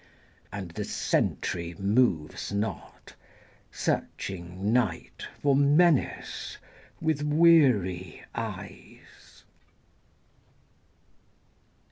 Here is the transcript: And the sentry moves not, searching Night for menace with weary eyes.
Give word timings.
And 0.51 0.71
the 0.71 0.83
sentry 0.83 1.75
moves 1.77 2.51
not, 2.51 3.13
searching 3.71 4.73
Night 4.73 5.27
for 5.43 5.55
menace 5.55 6.57
with 6.99 7.21
weary 7.21 8.23
eyes. 8.33 9.43